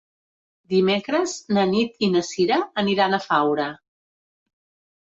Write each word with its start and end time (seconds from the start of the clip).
Dimecres 0.73 1.35
na 1.59 1.67
Nit 1.75 2.03
i 2.09 2.11
na 2.15 2.25
Sira 2.31 2.59
aniran 2.87 3.17
a 3.17 3.23
Faura. 3.29 3.71